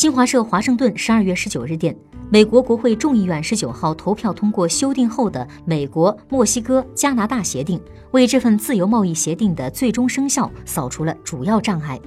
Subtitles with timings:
[0.00, 1.94] 新华社华盛顿十二月十九日电
[2.30, 7.78] 美国国会众议院十九号投票通过修订后的美国墨西哥加拿大协定
[8.12, 12.00] 为这份自由贸易协定的最终生效扫除了主要障碍。